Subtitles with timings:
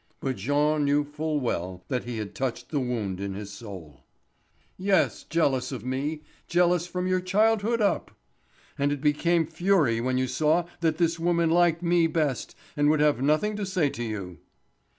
[0.19, 3.99] But Jean knew full well that he had touched the wound in his soul.
[4.75, 8.09] "Yes, jealous of me—jealous from your childhood up.
[8.79, 12.99] And it became fury when you saw that this woman liked me best and would
[12.99, 14.39] have nothing to say to you."